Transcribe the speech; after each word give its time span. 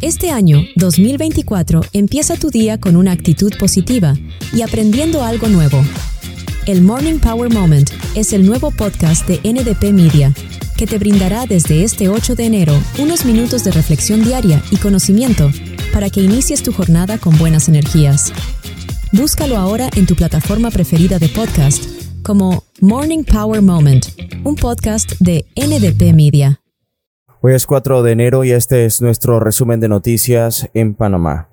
Este 0.00 0.30
año, 0.30 0.64
2024, 0.76 1.82
empieza 1.92 2.34
tu 2.34 2.48
día 2.48 2.80
con 2.80 2.96
una 2.96 3.12
actitud 3.12 3.52
positiva 3.58 4.14
y 4.54 4.62
aprendiendo 4.62 5.22
algo 5.22 5.46
nuevo. 5.48 5.84
El 6.64 6.80
Morning 6.80 7.18
Power 7.18 7.52
Moment 7.52 7.90
es 8.14 8.32
el 8.32 8.46
nuevo 8.46 8.70
podcast 8.70 9.28
de 9.28 9.40
NDP 9.44 9.92
Media, 9.92 10.32
que 10.78 10.86
te 10.86 10.96
brindará 10.96 11.44
desde 11.44 11.84
este 11.84 12.08
8 12.08 12.34
de 12.34 12.46
enero 12.46 12.82
unos 12.98 13.26
minutos 13.26 13.62
de 13.62 13.72
reflexión 13.72 14.24
diaria 14.24 14.62
y 14.70 14.76
conocimiento 14.76 15.50
para 15.92 16.08
que 16.08 16.22
inicies 16.22 16.62
tu 16.62 16.72
jornada 16.72 17.18
con 17.18 17.36
buenas 17.36 17.68
energías. 17.68 18.32
Búscalo 19.12 19.58
ahora 19.58 19.90
en 19.96 20.06
tu 20.06 20.16
plataforma 20.16 20.70
preferida 20.70 21.18
de 21.18 21.28
podcast 21.28 21.84
como 22.22 22.64
Morning 22.80 23.24
Power 23.24 23.60
Moment, 23.60 24.06
un 24.44 24.56
podcast 24.56 25.12
de 25.20 25.44
NDP 25.56 26.14
Media. 26.14 26.59
Hoy 27.42 27.54
es 27.54 27.66
4 27.66 28.02
de 28.02 28.12
enero 28.12 28.44
y 28.44 28.50
este 28.50 28.84
es 28.84 29.00
nuestro 29.00 29.40
resumen 29.40 29.80
de 29.80 29.88
noticias 29.88 30.68
en 30.74 30.92
Panamá. 30.92 31.48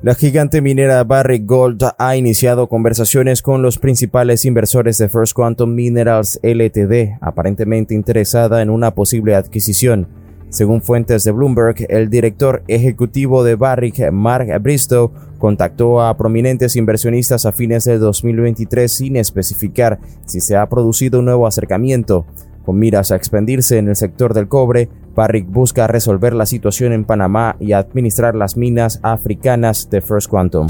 La 0.00 0.14
gigante 0.14 0.62
minera 0.62 1.04
Barrick 1.04 1.44
Gold 1.44 1.90
ha 1.98 2.16
iniciado 2.16 2.70
conversaciones 2.70 3.42
con 3.42 3.60
los 3.60 3.76
principales 3.76 4.46
inversores 4.46 4.96
de 4.96 5.10
First 5.10 5.34
Quantum 5.34 5.74
Minerals 5.74 6.40
LTD, 6.42 7.18
aparentemente 7.20 7.92
interesada 7.92 8.62
en 8.62 8.70
una 8.70 8.94
posible 8.94 9.34
adquisición. 9.34 10.21
Según 10.52 10.82
fuentes 10.82 11.24
de 11.24 11.30
Bloomberg, 11.30 11.86
el 11.88 12.10
director 12.10 12.62
ejecutivo 12.68 13.42
de 13.42 13.54
Barrick, 13.54 14.12
Mark 14.12 14.48
Bristow, 14.60 15.10
contactó 15.38 16.02
a 16.02 16.14
prominentes 16.18 16.76
inversionistas 16.76 17.46
a 17.46 17.52
fines 17.52 17.84
de 17.84 17.96
2023 17.96 18.92
sin 18.94 19.16
especificar 19.16 19.98
si 20.26 20.42
se 20.42 20.54
ha 20.54 20.68
producido 20.68 21.20
un 21.20 21.24
nuevo 21.24 21.46
acercamiento. 21.46 22.26
Con 22.66 22.78
miras 22.78 23.10
a 23.12 23.16
expandirse 23.16 23.78
en 23.78 23.88
el 23.88 23.96
sector 23.96 24.34
del 24.34 24.46
cobre, 24.46 24.90
Barrick 25.14 25.48
busca 25.48 25.86
resolver 25.86 26.34
la 26.34 26.44
situación 26.44 26.92
en 26.92 27.04
Panamá 27.04 27.56
y 27.58 27.72
administrar 27.72 28.34
las 28.34 28.58
minas 28.58 29.00
africanas 29.02 29.88
de 29.88 30.02
First 30.02 30.28
Quantum. 30.28 30.68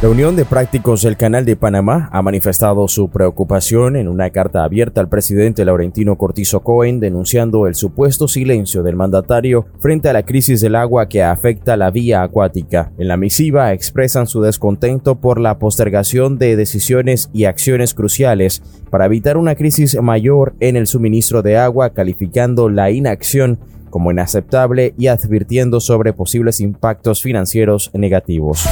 La 0.00 0.08
Unión 0.08 0.36
de 0.36 0.44
Prácticos 0.44 1.02
del 1.02 1.16
Canal 1.16 1.44
de 1.44 1.56
Panamá 1.56 2.08
ha 2.12 2.22
manifestado 2.22 2.86
su 2.86 3.10
preocupación 3.10 3.96
en 3.96 4.06
una 4.06 4.30
carta 4.30 4.62
abierta 4.62 5.00
al 5.00 5.08
presidente 5.08 5.64
Laurentino 5.64 6.16
Cortizo 6.16 6.60
Cohen 6.60 7.00
denunciando 7.00 7.66
el 7.66 7.74
supuesto 7.74 8.28
silencio 8.28 8.84
del 8.84 8.94
mandatario 8.94 9.66
frente 9.80 10.08
a 10.08 10.12
la 10.12 10.22
crisis 10.22 10.60
del 10.60 10.76
agua 10.76 11.08
que 11.08 11.24
afecta 11.24 11.76
la 11.76 11.90
vía 11.90 12.22
acuática. 12.22 12.92
En 12.96 13.08
la 13.08 13.16
misiva 13.16 13.72
expresan 13.72 14.28
su 14.28 14.40
descontento 14.40 15.16
por 15.16 15.40
la 15.40 15.58
postergación 15.58 16.38
de 16.38 16.54
decisiones 16.54 17.28
y 17.32 17.46
acciones 17.46 17.92
cruciales 17.92 18.62
para 18.90 19.06
evitar 19.06 19.36
una 19.36 19.56
crisis 19.56 20.00
mayor 20.00 20.54
en 20.60 20.76
el 20.76 20.86
suministro 20.86 21.42
de 21.42 21.56
agua, 21.56 21.90
calificando 21.90 22.68
la 22.68 22.92
inacción 22.92 23.58
como 23.90 24.12
inaceptable 24.12 24.94
y 24.96 25.08
advirtiendo 25.08 25.80
sobre 25.80 26.12
posibles 26.12 26.60
impactos 26.60 27.20
financieros 27.20 27.90
negativos. 27.94 28.64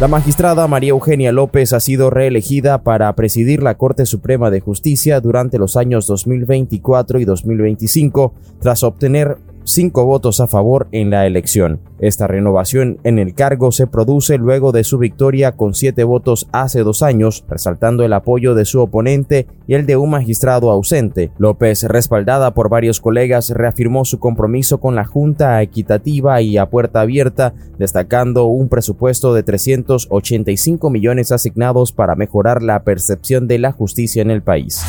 La 0.00 0.08
magistrada 0.08 0.66
María 0.66 0.92
Eugenia 0.92 1.30
López 1.30 1.74
ha 1.74 1.80
sido 1.80 2.08
reelegida 2.08 2.82
para 2.82 3.14
presidir 3.14 3.62
la 3.62 3.76
Corte 3.76 4.06
Suprema 4.06 4.50
de 4.50 4.60
Justicia 4.60 5.20
durante 5.20 5.58
los 5.58 5.76
años 5.76 6.06
2024 6.06 7.20
y 7.20 7.26
2025 7.26 8.32
tras 8.62 8.82
obtener 8.82 9.36
cinco 9.64 10.04
votos 10.04 10.40
a 10.40 10.46
favor 10.46 10.88
en 10.92 11.10
la 11.10 11.26
elección. 11.26 11.80
Esta 12.00 12.26
renovación 12.26 12.98
en 13.04 13.18
el 13.18 13.34
cargo 13.34 13.72
se 13.72 13.86
produce 13.86 14.38
luego 14.38 14.72
de 14.72 14.84
su 14.84 14.98
victoria 14.98 15.52
con 15.52 15.74
siete 15.74 16.02
votos 16.04 16.48
hace 16.50 16.82
dos 16.82 17.02
años, 17.02 17.44
resaltando 17.48 18.04
el 18.04 18.12
apoyo 18.12 18.54
de 18.54 18.64
su 18.64 18.80
oponente 18.80 19.46
y 19.66 19.74
el 19.74 19.86
de 19.86 19.96
un 19.96 20.10
magistrado 20.10 20.70
ausente. 20.70 21.30
López, 21.38 21.82
respaldada 21.84 22.54
por 22.54 22.70
varios 22.70 23.00
colegas, 23.00 23.50
reafirmó 23.50 24.04
su 24.04 24.18
compromiso 24.18 24.78
con 24.78 24.94
la 24.94 25.04
Junta 25.04 25.60
equitativa 25.62 26.40
y 26.40 26.56
a 26.56 26.70
puerta 26.70 27.02
abierta, 27.02 27.54
destacando 27.78 28.46
un 28.46 28.68
presupuesto 28.68 29.34
de 29.34 29.42
385 29.42 30.90
millones 30.90 31.32
asignados 31.32 31.92
para 31.92 32.14
mejorar 32.14 32.62
la 32.62 32.82
percepción 32.82 33.46
de 33.46 33.58
la 33.58 33.72
justicia 33.72 34.22
en 34.22 34.30
el 34.30 34.42
país. 34.42 34.82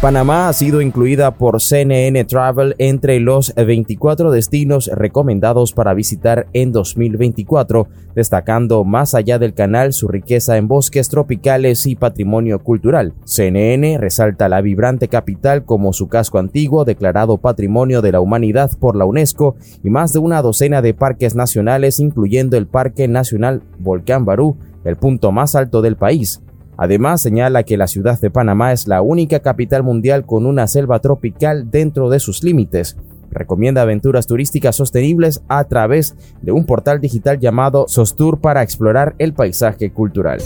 Panamá 0.00 0.50
ha 0.50 0.52
sido 0.52 0.82
incluida 0.82 1.30
por 1.30 1.62
CNN 1.62 2.22
Travel 2.26 2.74
entre 2.76 3.18
los 3.18 3.54
24 3.54 4.30
destinos 4.30 4.90
recomendados 4.94 5.72
para 5.72 5.94
visitar 5.94 6.48
en 6.52 6.70
2024, 6.70 7.88
destacando 8.14 8.84
más 8.84 9.14
allá 9.14 9.38
del 9.38 9.54
canal 9.54 9.94
su 9.94 10.06
riqueza 10.06 10.58
en 10.58 10.68
bosques 10.68 11.08
tropicales 11.08 11.86
y 11.86 11.96
patrimonio 11.96 12.58
cultural. 12.58 13.14
CNN 13.24 13.96
resalta 13.96 14.50
la 14.50 14.60
vibrante 14.60 15.08
capital 15.08 15.64
como 15.64 15.94
su 15.94 16.08
casco 16.08 16.38
antiguo 16.38 16.84
declarado 16.84 17.38
Patrimonio 17.38 18.02
de 18.02 18.12
la 18.12 18.20
Humanidad 18.20 18.72
por 18.78 18.96
la 18.96 19.06
UNESCO 19.06 19.56
y 19.82 19.88
más 19.88 20.12
de 20.12 20.18
una 20.18 20.42
docena 20.42 20.82
de 20.82 20.92
parques 20.92 21.34
nacionales 21.34 22.00
incluyendo 22.00 22.58
el 22.58 22.66
Parque 22.66 23.08
Nacional 23.08 23.62
Volcán 23.78 24.26
Barú, 24.26 24.58
el 24.84 24.96
punto 24.96 25.32
más 25.32 25.54
alto 25.54 25.80
del 25.80 25.96
país. 25.96 26.42
Además, 26.76 27.22
señala 27.22 27.62
que 27.62 27.76
la 27.76 27.86
ciudad 27.86 28.20
de 28.20 28.30
Panamá 28.30 28.72
es 28.72 28.86
la 28.86 29.02
única 29.02 29.40
capital 29.40 29.82
mundial 29.82 30.26
con 30.26 30.46
una 30.46 30.66
selva 30.66 30.98
tropical 30.98 31.70
dentro 31.70 32.10
de 32.10 32.20
sus 32.20 32.42
límites. 32.44 32.96
Recomienda 33.30 33.82
aventuras 33.82 34.26
turísticas 34.26 34.76
sostenibles 34.76 35.42
a 35.48 35.64
través 35.64 36.16
de 36.42 36.52
un 36.52 36.64
portal 36.64 37.00
digital 37.00 37.38
llamado 37.38 37.86
Sostur 37.88 38.40
para 38.40 38.62
explorar 38.62 39.14
el 39.18 39.32
paisaje 39.32 39.90
cultural. 39.90 40.40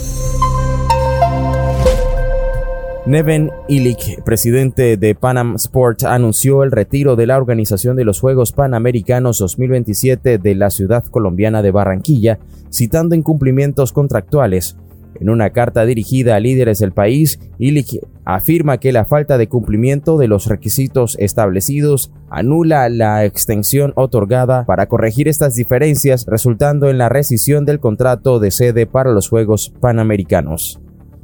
Neven 3.05 3.49
Illich, 3.67 4.21
presidente 4.23 4.95
de 4.95 5.15
Panam 5.15 5.55
Sport, 5.55 6.03
anunció 6.03 6.63
el 6.63 6.71
retiro 6.71 7.15
de 7.15 7.25
la 7.25 7.35
organización 7.35 7.95
de 7.95 8.05
los 8.05 8.19
Juegos 8.19 8.51
Panamericanos 8.51 9.39
2027 9.39 10.37
de 10.37 10.55
la 10.55 10.69
ciudad 10.69 11.03
colombiana 11.05 11.63
de 11.63 11.71
Barranquilla, 11.71 12.37
citando 12.71 13.15
incumplimientos 13.15 13.91
contractuales. 13.91 14.77
En 15.19 15.29
una 15.29 15.51
carta 15.51 15.85
dirigida 15.85 16.35
a 16.35 16.39
líderes 16.39 16.79
del 16.79 16.93
país, 16.93 17.39
Illich 17.59 17.99
afirma 18.25 18.79
que 18.79 18.91
la 18.91 19.05
falta 19.05 19.37
de 19.37 19.47
cumplimiento 19.47 20.17
de 20.17 20.27
los 20.27 20.47
requisitos 20.47 21.17
establecidos 21.19 22.11
anula 22.29 22.87
la 22.89 23.25
extensión 23.25 23.93
otorgada 23.95 24.65
para 24.65 24.87
corregir 24.87 25.27
estas 25.27 25.55
diferencias, 25.55 26.25
resultando 26.27 26.89
en 26.89 26.97
la 26.97 27.09
rescisión 27.09 27.65
del 27.65 27.79
contrato 27.79 28.39
de 28.39 28.51
sede 28.51 28.87
para 28.87 29.11
los 29.11 29.29
Juegos 29.29 29.73
Panamericanos. 29.79 30.79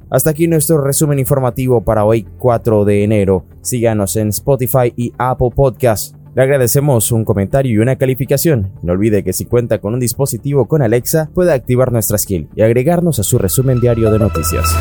Hasta 0.09 0.29
aquí 0.29 0.47
nuestro 0.47 0.81
resumen 0.81 1.19
informativo 1.19 1.81
para 1.81 2.05
hoy 2.05 2.25
4 2.39 2.85
de 2.85 3.03
enero. 3.03 3.45
Síganos 3.61 4.15
en 4.15 4.29
Spotify 4.29 4.93
y 4.95 5.11
Apple 5.17 5.49
Podcasts. 5.53 6.15
Le 6.37 6.43
agradecemos 6.43 7.11
un 7.11 7.25
comentario 7.25 7.73
y 7.73 7.77
una 7.79 7.95
calificación. 7.95 8.69
No 8.83 8.93
olvide 8.93 9.23
que 9.23 9.33
si 9.33 9.45
cuenta 9.45 9.79
con 9.79 9.95
un 9.95 9.99
dispositivo 9.99 10.67
con 10.67 10.83
Alexa, 10.83 11.31
puede 11.33 11.51
activar 11.51 11.91
nuestra 11.91 12.19
skill 12.19 12.47
y 12.55 12.61
agregarnos 12.61 13.17
a 13.17 13.23
su 13.23 13.39
resumen 13.39 13.79
diario 13.79 14.11
de 14.11 14.19
noticias. 14.19 14.71